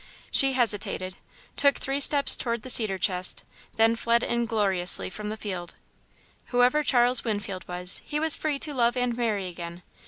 She 0.31 0.53
hesitated, 0.53 1.17
took 1.55 1.75
three 1.77 1.99
steps 1.99 2.35
toward 2.35 2.63
the 2.63 2.71
cedar 2.71 2.97
chest, 2.97 3.43
then 3.75 3.95
fled 3.95 4.23
ingloriously 4.23 5.11
from 5.11 5.29
the 5.29 5.37
field. 5.37 5.75
Whoever 6.45 6.81
Charles 6.83 7.21
Winfeld 7.23 7.67
was, 7.67 8.01
he 8.03 8.19
was 8.19 8.35
free 8.35 8.57
to 8.57 8.73
love 8.73 8.97
and 8.97 9.15
marry 9.15 9.45
again. 9.45 9.83